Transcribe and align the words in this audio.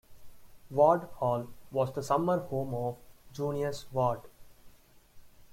Ward 0.71 1.03
Hall 1.17 1.47
was 1.71 1.93
the 1.93 2.01
summer 2.01 2.39
home 2.47 2.73
of 2.73 2.97
Junius 3.33 3.85
Ward. 3.91 4.21